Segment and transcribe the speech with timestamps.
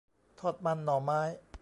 [0.39, 1.21] ทอดมันหน่อไม้